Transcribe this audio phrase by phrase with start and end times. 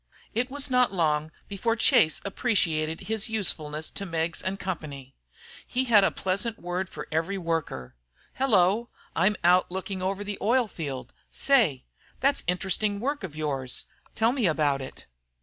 [0.33, 4.77] It was not long before Chase appreciated his usefulness to Meggs & Co.
[5.67, 7.95] He had a pleasant word for every worker.
[8.33, 8.89] "Hello!
[9.15, 11.13] I'm out looking over the oil field.
[11.29, 11.85] Say!
[12.19, 13.85] That's interesting work of yours.
[14.15, 15.05] Tell me about it."